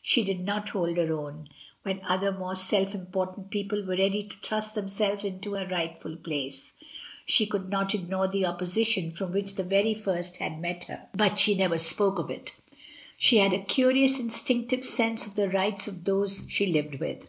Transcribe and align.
She 0.00 0.22
did 0.22 0.38
not 0.46 0.68
hold 0.68 0.96
her 0.96 1.12
own, 1.18 1.48
when 1.82 2.04
other 2.06 2.30
more 2.30 2.54
self 2.54 2.94
important 2.94 3.50
people 3.50 3.82
were 3.84 3.96
ready 3.96 4.22
to 4.22 4.36
thrust 4.40 4.76
themselves 4.76 5.24
into 5.24 5.54
her 5.54 5.66
rightful 5.66 6.18
place. 6.18 6.74
She 7.26 7.46
could 7.46 7.68
not 7.68 7.92
ignore 7.92 8.28
the 8.28 8.46
opposition 8.46 9.06
which 9.10 9.16
from 9.18 9.32
the 9.32 9.64
very 9.68 9.94
first 9.94 10.36
had 10.36 10.60
met 10.60 10.84
her, 10.84 11.08
but 11.16 11.36
she 11.40 11.56
never 11.56 11.78
spoke 11.78 12.20
of 12.20 12.30
it. 12.30 12.52
She 13.18 13.38
had 13.38 13.52
a 13.52 13.58
curious, 13.64 14.20
instinctive 14.20 14.84
sense 14.84 15.26
of 15.26 15.34
the 15.34 15.48
rights 15.50 15.88
of 15.88 16.04
those 16.04 16.46
she 16.48 16.66
lived 16.66 17.00
with. 17.00 17.26